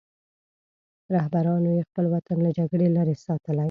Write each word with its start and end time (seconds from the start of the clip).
رهبرانو 1.15 1.69
یې 1.77 1.81
خپل 1.89 2.05
وطن 2.13 2.37
له 2.45 2.49
جګړې 2.57 2.87
لرې 2.95 3.15
ساتلی. 3.25 3.59